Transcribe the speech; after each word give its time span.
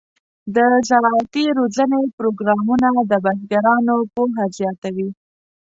د 0.55 0.57
زراعتي 0.89 1.45
روزنې 1.57 2.01
پروګرامونه 2.17 2.89
د 3.09 3.11
بزګرانو 3.25 3.95
پوهه 4.13 4.45
زیاتوي. 4.57 5.09